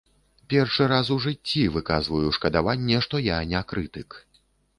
Першы 0.51 0.87
раз 0.93 1.11
у 1.15 1.17
жыцці 1.25 1.65
выказваю 1.75 2.33
шкадаванне, 2.39 2.97
што 3.09 3.23
я 3.27 3.37
не 3.53 3.61
крытык. 3.75 4.09